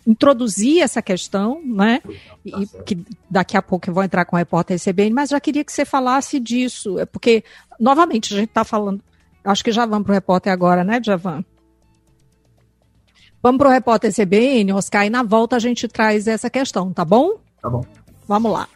[0.06, 2.00] introduzir essa questão, né?
[2.44, 5.64] E que daqui a pouco eu vou entrar com o repórter CBN, mas já queria
[5.64, 7.42] que você falasse disso, é porque,
[7.80, 9.00] novamente, a gente está falando.
[9.42, 11.44] Acho que já vamos para o repórter agora, né, Javan?
[13.44, 17.04] Vamos para o repórter CBN, Oscar, e na volta a gente traz essa questão, tá
[17.04, 17.32] bom?
[17.60, 17.84] Tá bom.
[18.26, 18.66] Vamos lá.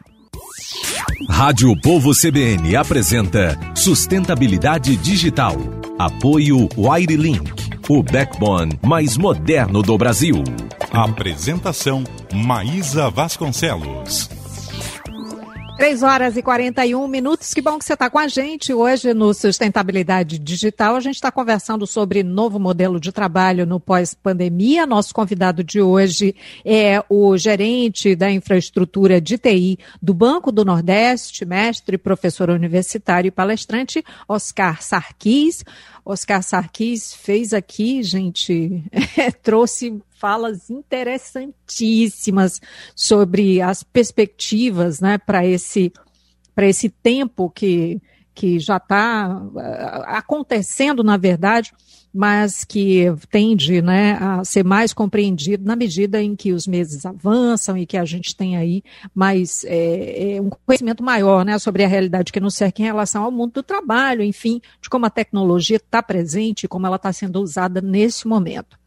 [1.30, 5.54] Rádio Povo CBN apresenta Sustentabilidade Digital.
[5.98, 7.50] Apoio Wirelink,
[7.88, 10.44] o backbone mais moderno do Brasil.
[10.92, 14.37] Apresentação Maísa Vasconcelos.
[15.78, 17.54] 3 horas e 41 minutos.
[17.54, 20.96] Que bom que você está com a gente hoje no Sustentabilidade Digital.
[20.96, 24.84] A gente está conversando sobre novo modelo de trabalho no pós-pandemia.
[24.84, 31.44] Nosso convidado de hoje é o gerente da infraestrutura de TI do Banco do Nordeste,
[31.44, 35.62] mestre, professor universitário e palestrante, Oscar Sarquis.
[36.04, 38.82] Oscar Sarkis fez aqui, gente,
[39.16, 42.60] é, trouxe falas interessantíssimas
[42.94, 45.92] sobre as perspectivas né, para esse,
[46.56, 48.00] esse tempo que,
[48.34, 51.72] que já está eh, acontecendo, na verdade,
[52.12, 57.76] mas que tende né, a ser mais compreendido na medida em que os meses avançam
[57.76, 58.82] e que a gente tem aí
[59.14, 63.30] mais é, um conhecimento maior né, sobre a realidade que nos cerca em relação ao
[63.30, 67.40] mundo do trabalho, enfim, de como a tecnologia está presente e como ela está sendo
[67.40, 68.78] usada nesse momento.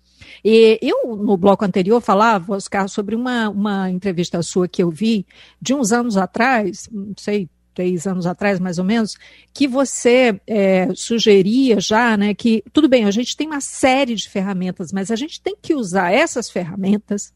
[0.44, 5.26] E eu, no bloco anterior, falava, Oscar, sobre uma, uma entrevista sua que eu vi
[5.62, 9.18] de uns anos atrás, não sei, três anos atrás, mais ou menos,
[9.54, 14.30] que você é, sugeria já, né, que tudo bem, a gente tem uma série de
[14.30, 17.34] ferramentas, mas a gente tem que usar essas ferramentas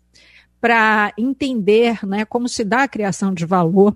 [0.59, 3.95] para entender, né, como se dá a criação de valor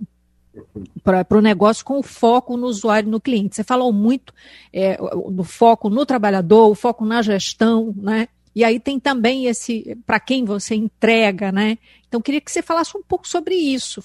[1.04, 3.56] para o negócio com o foco no usuário e no cliente.
[3.56, 4.34] Você falou muito
[4.74, 8.28] é, do foco no trabalhador, o foco na gestão, né?
[8.56, 11.78] E aí tem também esse para quem você entrega, né?
[12.08, 14.04] Então queria que você falasse um pouco sobre isso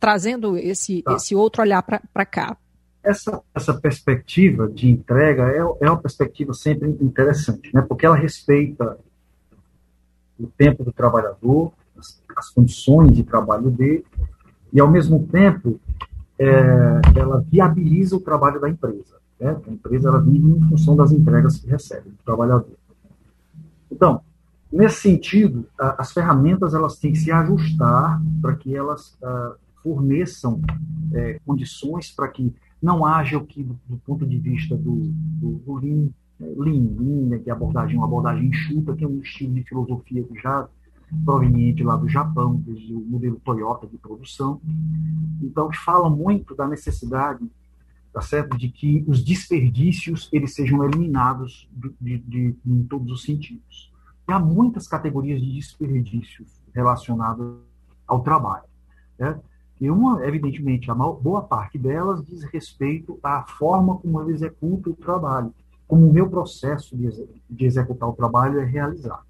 [0.00, 1.14] trazendo esse, tá.
[1.14, 2.56] esse outro olhar para cá.
[3.02, 7.82] Essa, essa perspectiva de entrega é, é uma perspectiva sempre interessante, né?
[7.82, 8.98] porque ela respeita
[10.38, 14.04] o tempo do trabalhador, as, as condições de trabalho dele,
[14.72, 15.78] e ao mesmo tempo
[16.38, 19.18] é, ela viabiliza o trabalho da empresa.
[19.38, 19.56] Né?
[19.66, 22.79] A empresa ela vive em função das entregas que recebe do trabalhador.
[23.90, 24.22] Então,
[24.72, 30.60] nesse sentido, as ferramentas elas têm que se ajustar para que elas uh, forneçam
[31.12, 35.74] é, condições para que não haja o que, do, ponto de vista do, do, do
[35.74, 36.08] Lean,
[36.40, 39.64] é, Lean, Lean né, que é abordagem, uma abordagem enxuta, que é um estilo de
[39.64, 40.68] filosofia que já
[41.24, 44.60] proveniente lá do Japão, desde o modelo Toyota de produção.
[45.42, 47.44] Então, fala muito da necessidade
[48.12, 48.56] tá certo?
[48.56, 53.92] de que os desperdícios eles sejam eliminados de, de, de, em todos os sentidos.
[54.28, 57.54] E há muitas categorias de desperdícios relacionadas
[58.06, 58.64] ao trabalho.
[59.18, 59.38] Né?
[59.80, 64.90] E uma, evidentemente, a maior, boa parte delas diz respeito à forma como eu executo
[64.90, 65.54] o trabalho,
[65.88, 67.08] como o meu processo de,
[67.48, 69.24] de executar o trabalho é realizado.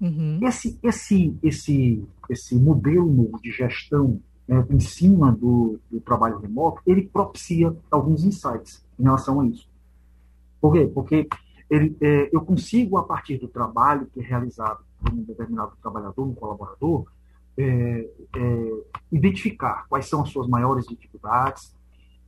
[0.00, 0.38] Uhum.
[0.42, 7.02] Esse, esse, esse, esse modelo de gestão né, em cima do, do, trabalho remoto, ele
[7.02, 9.68] propicia alguns insights em relação a isso.
[10.60, 10.90] Por quê?
[10.92, 11.28] Porque
[11.68, 16.24] ele, é, eu consigo, a partir do trabalho que é realizado por um determinado trabalhador,
[16.24, 17.06] um colaborador,
[17.58, 21.74] é, é, identificar quais são as suas maiores dificuldades,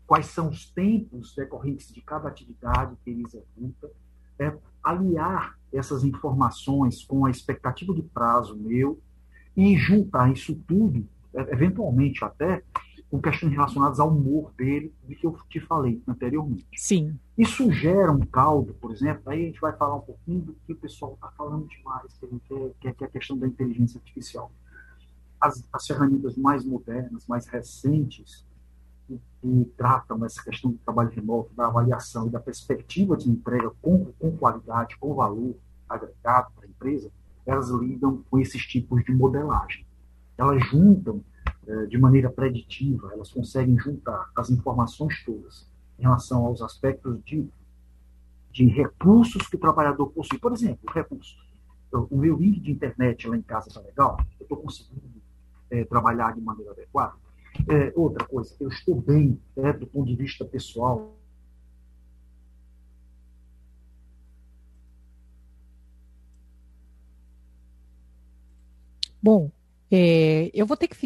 [0.07, 3.91] quais são os tempos decorrentes de cada atividade que ele executa,
[4.39, 8.99] é, aliar essas informações com a expectativa de prazo meu
[9.57, 11.07] e juntar isso tudo,
[11.51, 12.63] eventualmente até,
[13.11, 16.67] com questões relacionadas ao humor dele, do que eu te falei anteriormente.
[16.77, 17.19] Sim.
[17.37, 20.73] Isso gera um caldo, por exemplo, aí a gente vai falar um pouquinho do que
[20.73, 24.53] o pessoal está falando demais, que, que é a questão da inteligência artificial.
[25.41, 28.45] As, as ferramentas mais modernas, mais recentes,
[29.07, 33.71] que, que, tratam essa questão do trabalho remoto, da avaliação e da perspectiva de entrega
[33.81, 35.55] com, com qualidade, com valor
[35.89, 37.11] agregado para a empresa,
[37.47, 39.88] elas lidam com esses tipos de modelagem.
[40.39, 41.23] Elas juntam
[41.67, 47.47] eh, de maneira preditiva, elas conseguem juntar as informações todas em relação aos aspectos de,
[48.53, 50.39] de recursos que o trabalhador possui.
[50.39, 51.37] Por exemplo, recursos.
[51.93, 55.03] O meu link de internet lá em casa está legal, eu estou conseguindo
[55.71, 57.17] é, trabalhar de maneira adequada.
[57.67, 61.19] É, outra coisa, eu estou bem é, do ponto de vista pessoal,
[69.21, 69.51] Bom,
[69.91, 70.97] é, eu vou ter que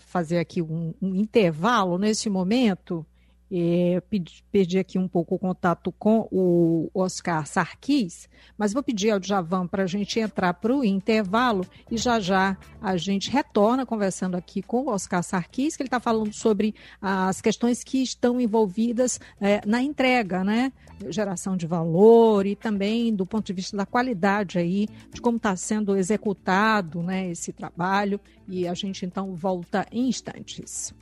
[0.00, 3.06] fazer aqui um, um intervalo nesse momento.
[3.50, 8.28] É, pedi, perdi aqui um pouco o contato com o Oscar Sarkis,
[8.58, 12.56] mas vou pedir ao Javan para a gente entrar para o intervalo e já já
[12.80, 17.40] a gente retorna conversando aqui com o Oscar Sarkis, que ele está falando sobre as
[17.40, 20.72] questões que estão envolvidas é, na entrega, né?
[21.08, 25.54] Geração de valor e também do ponto de vista da qualidade aí, de como está
[25.54, 28.20] sendo executado né, esse trabalho.
[28.48, 30.92] E a gente então volta em instantes.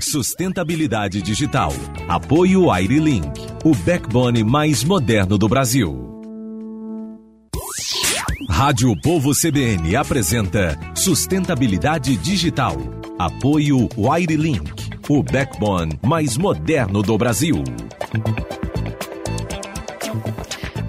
[0.00, 1.70] Sustentabilidade digital.
[2.08, 3.28] Apoio AiriLink,
[3.62, 6.08] o backbone mais moderno do Brasil.
[8.48, 12.76] Rádio Povo CBN apresenta Sustentabilidade digital.
[13.18, 14.72] Apoio AiriLink,
[15.06, 17.62] o backbone mais moderno do Brasil.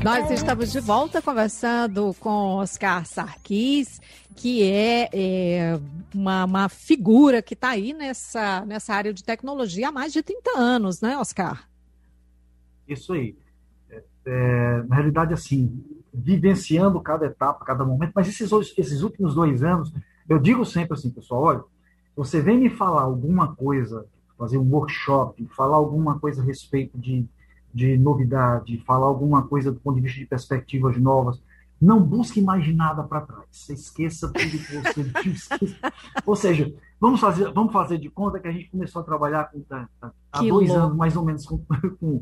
[0.04, 4.02] Nós estamos de volta conversando com Oscar Sarkis,
[4.36, 5.80] que é, é
[6.14, 10.58] uma, uma, figura que está aí nessa, nessa área de tecnologia há mais de 30
[10.58, 11.68] anos, né, Oscar?
[12.88, 13.36] Isso aí.
[13.90, 19.64] É, é, na realidade, assim, vivenciando cada etapa, cada momento, mas esses, esses últimos dois
[19.64, 19.94] anos,
[20.28, 21.64] eu digo sempre assim, pessoal, olha,
[22.16, 24.06] você vem me falar alguma coisa,
[24.38, 27.28] fazer um workshop, falar alguma coisa a respeito de
[27.74, 31.42] de novidade, falar alguma coisa do ponto de vista de perspectivas novas.
[31.82, 33.46] Não busque mais nada para trás.
[33.50, 35.50] Você esqueça tudo que você disse.
[36.26, 39.62] Ou seja, vamos fazer, vamos fazer de conta que a gente começou a trabalhar com,
[39.62, 40.84] tá, tá, há dois louco.
[40.84, 41.58] anos, mais ou menos, com,
[42.00, 42.22] com,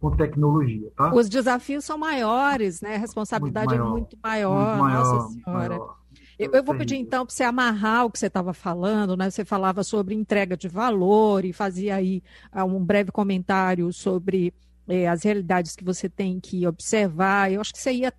[0.00, 0.90] com, tecnologia.
[0.96, 1.14] Tá?
[1.14, 2.94] Os desafios são maiores, né?
[2.94, 5.68] A responsabilidade muito maior, é muito maior, muito maior Nossa Senhora.
[5.68, 5.96] Maior.
[6.38, 9.30] Eu, eu, vou pedir então para você amarrar o que você estava falando, né?
[9.30, 12.22] Você falava sobre entrega de valor e fazia aí
[12.54, 14.52] uh, um breve comentário sobre
[14.88, 17.52] é, as realidades que você tem que observar.
[17.52, 18.12] Eu acho que você ia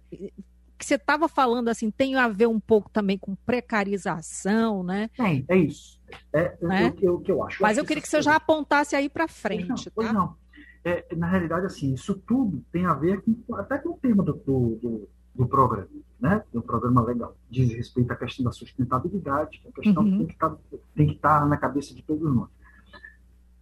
[0.78, 5.10] que você estava falando assim tem a ver um pouco também com precarização, né?
[5.16, 6.00] Tem, é isso.
[6.32, 6.94] É, né?
[7.02, 7.62] o, o, que eu acho.
[7.62, 10.14] Mas eu, queria que você já apontasse aí para frente, pois não, pois tá?
[10.14, 10.36] não.
[10.84, 14.34] É, na realidade, assim, isso tudo tem a ver com, até com o tema do,
[14.34, 15.88] do, do, do programa,
[16.20, 16.44] né?
[16.54, 17.36] Do programa legal.
[17.50, 20.28] Diz respeito à questão da sustentabilidade, que é a questão uhum.
[20.28, 20.38] que
[20.96, 22.50] tem que estar tá na cabeça de todos nós.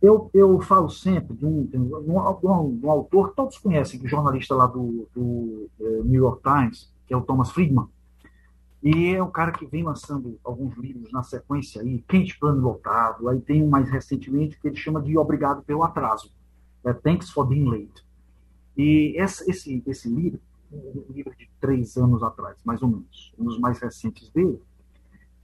[0.01, 3.57] Eu, eu falo sempre de um, de um, de um, de um autor que todos
[3.57, 7.51] conhecem, que é jornalista lá do, do é, New York Times, que é o Thomas
[7.51, 7.87] Friedman.
[8.81, 13.29] E é um cara que vem lançando alguns livros na sequência aí, Quente Plano Lotado,
[13.29, 16.33] aí tem um mais recentemente que ele chama de Obrigado pelo Atraso,
[16.83, 18.03] é Thanks for Being Late.
[18.75, 23.45] E esse, esse, esse livro, um livro de três anos atrás, mais ou menos, um
[23.45, 24.59] dos mais recentes dele,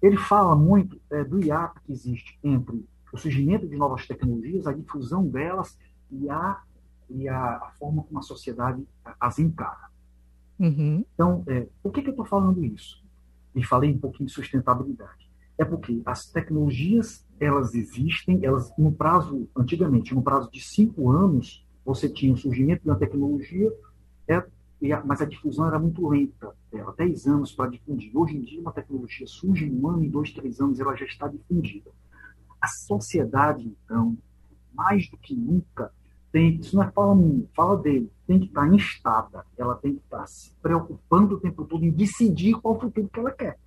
[0.02, 4.74] ele fala muito é, do hiato que existe entre o surgimento de novas tecnologias, a
[4.74, 5.78] difusão delas
[6.12, 6.62] e a,
[7.10, 8.84] e a, a forma como a sociedade
[9.20, 9.89] as encara.
[10.60, 11.06] Uhum.
[11.14, 13.02] Então, é, por que, que eu estou falando isso?
[13.56, 15.30] E falei um pouquinho de sustentabilidade.
[15.58, 21.66] É porque as tecnologias, elas existem, elas no prazo, antigamente, no prazo de cinco anos,
[21.86, 23.72] você tinha o surgimento uma tecnologia,
[24.28, 24.44] é,
[25.06, 28.16] mas a difusão era muito lenta, era 10 anos para difundir.
[28.16, 31.06] Hoje em dia, uma tecnologia surge em um ano, em dois, três anos, ela já
[31.06, 31.90] está difundida.
[32.62, 34.18] A sociedade, então,
[34.74, 35.92] mais do que nunca,
[36.32, 37.18] tem, isso não é fala,
[37.56, 41.84] fala dele, tem que estar instada, ela tem que estar se preocupando o tempo todo
[41.84, 43.58] em decidir qual o futuro que ela quer.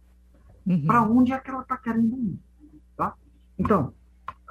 [0.65, 0.87] Uhum.
[0.87, 2.39] Para onde é que ela está querendo ir.
[2.97, 3.15] Tá?
[3.59, 3.93] Então,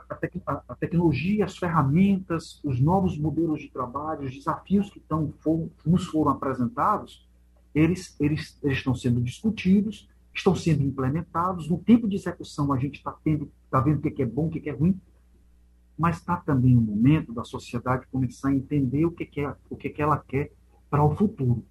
[0.10, 5.34] a, tec a, tecnologia, as ferramentas, os novos modelos de trabalho, os desafios que tão,
[5.40, 7.26] for, nos foram apresentados,
[7.74, 11.70] eles, eles, eles estão sendo discutidos, estão sendo implementados.
[11.70, 13.16] No tempo de execução, a gente está
[13.70, 15.00] tá vendo o que é bom, o que é ruim,
[16.02, 19.94] mas está também o momento da sociedade começar a entender o que, é, o que,
[20.02, 20.52] ela quer
[20.90, 21.64] para o futuro.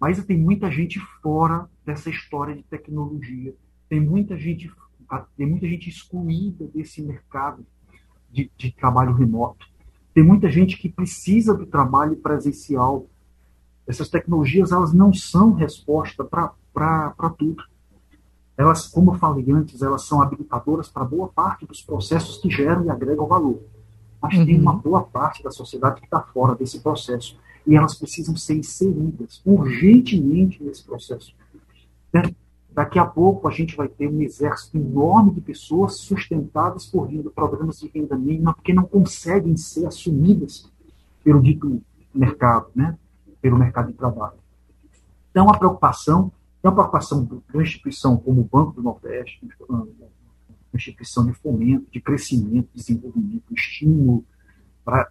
[0.00, 3.54] Mas tem muita gente fora dessa história de tecnologia,
[3.88, 4.68] tem muita gente
[5.36, 7.64] tem muita gente excluída desse mercado
[8.28, 9.64] de, de trabalho remoto.
[10.12, 13.06] Tem muita gente que precisa do trabalho presencial.
[13.86, 17.62] Essas tecnologias elas não são resposta para tudo.
[18.56, 22.84] Elas, como eu falei antes, elas são habilitadoras para boa parte dos processos que geram
[22.84, 23.62] e agregam valor.
[24.26, 24.46] Mas uhum.
[24.46, 27.36] tem uma boa parte da sociedade que está fora desse processo.
[27.66, 31.34] E elas precisam ser inseridas urgentemente nesse processo.
[32.70, 37.80] Daqui a pouco a gente vai ter um exército enorme de pessoas sustentadas por programas
[37.80, 40.70] de renda mínima, porque não conseguem ser assumidas
[41.24, 41.82] pelo dito
[42.14, 42.96] mercado, né?
[43.40, 44.36] pelo mercado de trabalho.
[45.30, 46.30] Então, a preocupação
[46.62, 49.86] é uma preocupação de uma instituição como o Banco do Nordeste, uma
[50.76, 54.24] instituição de fomento, de crescimento, desenvolvimento, estímulo
[54.84, 55.08] para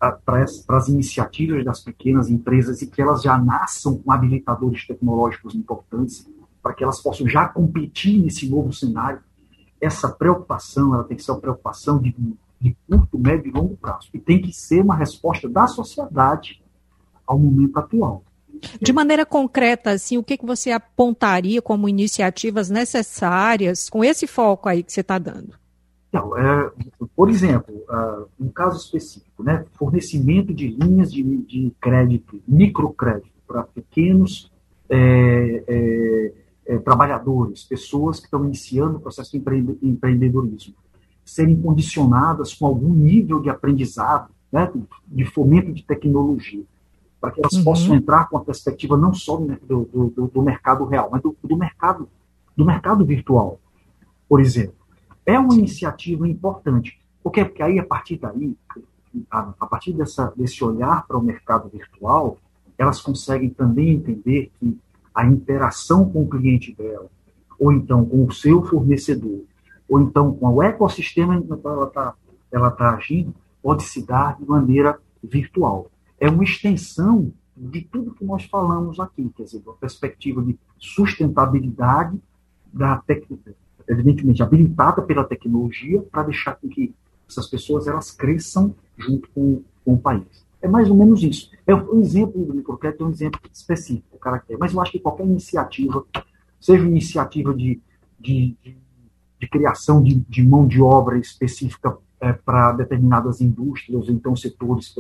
[0.70, 6.26] as iniciativas das pequenas empresas e que elas já nasçam com habilitadores tecnológicos importantes
[6.64, 9.20] para que elas possam já competir nesse novo cenário.
[9.80, 12.16] Essa preocupação, ela tem que ser uma preocupação de,
[12.60, 14.10] de curto, médio e longo prazo.
[14.14, 16.64] E tem que ser uma resposta da sociedade
[17.28, 18.24] ao momento atual.
[18.82, 24.70] De maneira concreta, assim, o que, que você apontaria como iniciativas necessárias com esse foco
[24.70, 25.54] aí que você está dando?
[26.10, 26.72] Então, é,
[27.14, 33.64] por exemplo, uh, um caso específico, né, fornecimento de linhas de, de crédito, microcrédito para
[33.64, 34.50] pequenos
[34.90, 36.34] é, é,
[36.68, 39.44] é, trabalhadores, pessoas que estão iniciando o processo de
[39.82, 40.76] empreendedorismo,
[41.26, 44.72] serem condicionadas com algum nível de aprendizado, né,
[45.08, 46.64] de fomento de tecnologia,
[47.26, 47.64] para que elas uhum.
[47.64, 51.58] possam entrar com a perspectiva não só do, do, do mercado real, mas do, do,
[51.58, 52.08] mercado,
[52.56, 53.60] do mercado virtual,
[54.30, 54.76] por exemplo.
[55.26, 58.56] É uma iniciativa importante, porque, porque aí, a partir daí,
[59.32, 62.38] a, a partir dessa, desse olhar para o mercado virtual,
[62.78, 64.78] elas conseguem também entender que
[65.14, 67.08] a interação com o cliente dela,
[67.60, 69.42] ou então com o seu fornecedor,
[69.90, 72.14] ou então com o ecossistema no qual ela está
[72.52, 75.90] ela tá agindo, pode se dar de maneira virtual.
[76.20, 82.20] É uma extensão de tudo que nós falamos aqui, quer dizer, uma perspectiva de sustentabilidade
[82.72, 83.02] da
[83.88, 86.94] evidentemente habilitada pela tecnologia para deixar com que
[87.30, 90.46] essas pessoas elas cresçam junto com, com o país.
[90.62, 91.52] É mais ou menos isso.
[91.66, 94.60] É um exemplo do microcrédito é um exemplo específico, caractere.
[94.60, 96.04] Mas eu acho que qualquer iniciativa,
[96.60, 97.80] seja iniciativa de,
[98.20, 98.78] de, de,
[99.40, 104.94] de criação de, de, mão de obra específica é, para determinadas indústrias, ou então setores,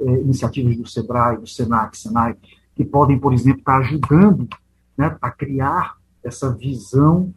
[0.00, 2.36] iniciativas do SEBRAE, do SENAC, SENAI,
[2.74, 4.48] que podem, por exemplo, estar ajudando
[4.96, 7.32] né, a criar essa visão,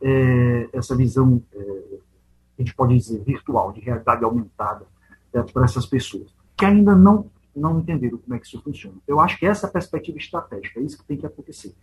[0.00, 1.82] é, essa visão, é,
[2.58, 4.86] a gente pode dizer, virtual, de realidade aumentada
[5.32, 8.96] é, para essas pessoas que ainda não, não entenderam como é que isso funciona.
[9.06, 11.74] Eu acho que essa é a perspectiva estratégica, é isso que tem que acontecer.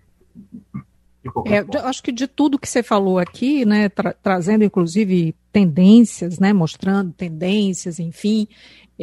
[1.45, 6.51] É, acho que de tudo que você falou aqui, né, tra trazendo inclusive tendências, né,
[6.51, 8.47] mostrando tendências, enfim,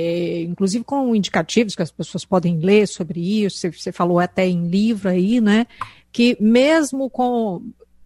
[0.00, 4.46] é, inclusive com indicativos que as pessoas podem ler sobre isso, você, você falou até
[4.46, 5.66] em livro aí, né,
[6.12, 7.60] que mesmo com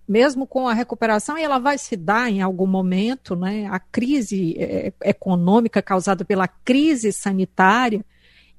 [0.08, 3.66] mesmo com a recuperação, e ela vai se dar em algum momento, né?
[3.70, 8.04] A crise é, econômica causada pela crise sanitária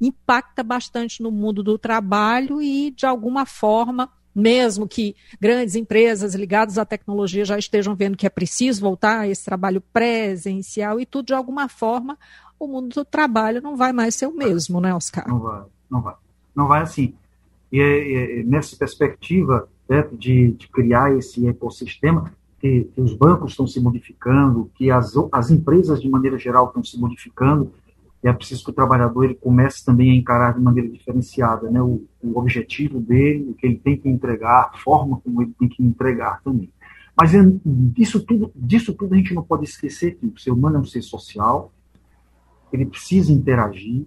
[0.01, 6.77] impacta bastante no mundo do trabalho e, de alguma forma, mesmo que grandes empresas ligadas
[6.77, 11.27] à tecnologia já estejam vendo que é preciso voltar a esse trabalho presencial e tudo,
[11.27, 12.17] de alguma forma,
[12.65, 15.27] o mundo do trabalho não vai mais ser o mesmo, né, Oscar?
[15.27, 16.15] Não vai, não vai.
[16.55, 17.13] Não vai assim.
[17.71, 20.15] E, e nessa perspectiva, certo?
[20.17, 25.51] De, de criar esse ecossistema, que, que, os bancos estão se modificando, que as, as
[25.51, 27.73] empresas, de maneira geral, estão se modificando,
[28.23, 31.81] é preciso que o trabalhador ele comece também a encarar de maneira diferenciada né?
[31.81, 35.67] o, o objetivo dele, o que ele tem que entregar, a forma como ele tem
[35.67, 36.69] que entregar também.
[37.15, 40.77] Mas é, disso, tudo, disso tudo a gente não pode esquecer que o ser humano
[40.77, 41.71] é um ser social,
[42.75, 44.05] ele precisa interagir,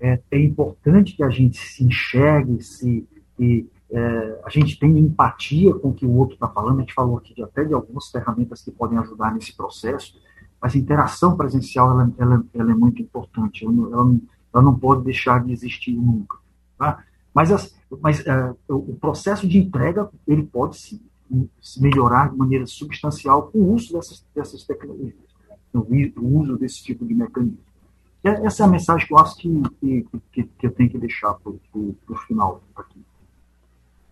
[0.00, 3.06] é, é importante que a gente se enxergue, se,
[3.38, 6.94] e, é, a gente tem empatia com o que o outro está falando, a gente
[6.94, 10.20] falou aqui de, até de algumas ferramentas que podem ajudar nesse processo,
[10.60, 13.74] mas a interação presencial ela, ela, ela é muito importante, ela,
[14.52, 16.38] ela, não pode deixar de existir nunca.
[16.76, 17.02] Tá?
[17.32, 21.00] Mas, as, mas é, o processo de entrega ele pode sim
[21.60, 25.14] se melhorar de maneira substancial com o uso dessas, dessas tecnologias,
[25.74, 27.67] o uso desse tipo de mecanismo.
[28.22, 29.62] Essa é a mensagem que eu acho que,
[30.32, 33.00] que, que eu tenho que deixar para o final aqui.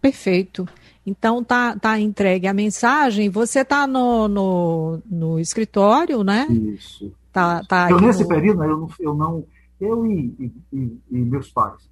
[0.00, 0.68] Perfeito.
[1.04, 3.28] Então tá, tá entregue a mensagem.
[3.28, 6.46] Você tá no, no, no escritório, né?
[6.48, 7.12] Isso.
[7.32, 8.28] Tá, tá eu nesse no...
[8.28, 9.44] período eu não, eu não
[9.80, 11.88] eu e, e, e meus pais,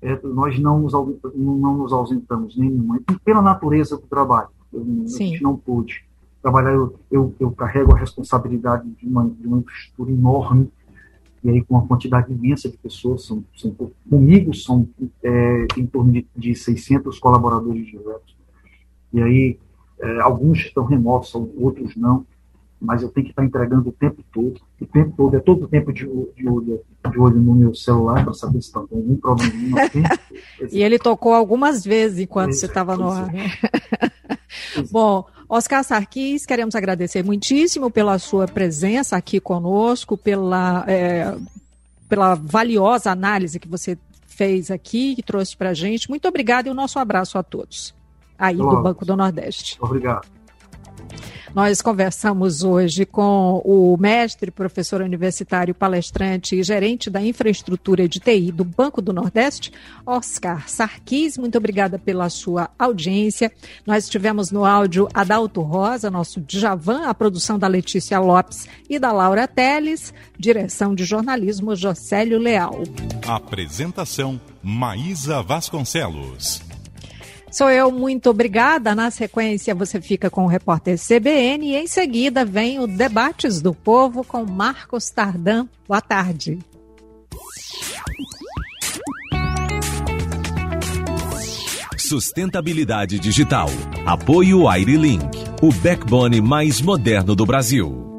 [0.00, 4.48] é, nós não nos, não nos ausentamos nenhuma, pela natureza do trabalho.
[4.72, 6.04] Eu, a gente não pôde
[6.42, 10.70] trabalhar, eu, eu, eu carrego a responsabilidade de uma, de uma infraestrutura enorme,
[11.46, 13.72] e aí com uma quantidade imensa de pessoas, são, são
[14.10, 14.88] comigo são
[15.22, 18.36] é, em torno de, de 600 colaboradores diretos,
[19.12, 19.58] e aí
[20.00, 22.26] é, alguns estão remotos, outros não,
[22.80, 25.68] mas eu tenho que estar entregando o tempo todo, o tempo todo, é todo o
[25.68, 26.00] tempo de,
[26.34, 26.80] de, olho,
[27.10, 29.78] de olho no meu celular para saber se está com algum problema.
[30.72, 33.32] e ele tocou algumas vezes enquanto você estava no ar.
[33.32, 33.52] Né?
[34.90, 41.36] Bom, Oscar Sarkis, queremos agradecer muitíssimo pela sua presença aqui conosco, pela, é,
[42.08, 46.10] pela valiosa análise que você fez aqui, que trouxe para a gente.
[46.10, 47.94] Muito obrigada e o nosso abraço a todos
[48.38, 49.78] aí do Banco do Nordeste.
[49.80, 50.28] Obrigado.
[51.56, 58.52] Nós conversamos hoje com o mestre, professor universitário, palestrante e gerente da infraestrutura de TI
[58.52, 59.72] do Banco do Nordeste,
[60.04, 61.38] Oscar Sarkis.
[61.38, 63.50] Muito obrigada pela sua audiência.
[63.86, 69.10] Nós tivemos no áudio Adalto Rosa, nosso Djavan, a produção da Letícia Lopes e da
[69.10, 72.82] Laura Teles, direção de jornalismo Jocélio Leal.
[73.26, 76.75] Apresentação Maísa Vasconcelos.
[77.56, 78.94] Sou eu, muito obrigada.
[78.94, 83.72] Na sequência, você fica com o repórter CBN e em seguida vem o Debates do
[83.72, 85.66] Povo com Marcos Tardan.
[85.88, 86.58] Boa tarde.
[91.96, 93.70] Sustentabilidade digital.
[94.04, 95.24] Apoio Airlink,
[95.62, 98.15] o backbone mais moderno do Brasil.